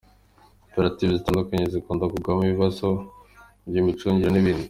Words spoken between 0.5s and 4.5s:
Koperative zitandukanye zikunda kuvugwamo ibibazo by’imicungire